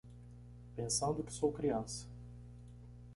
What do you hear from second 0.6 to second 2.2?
Pensando que sou criança